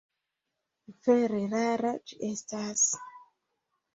Vere 1.07 1.41
rara 1.51 1.91
ĝi 2.11 2.17
estas. 2.29 2.87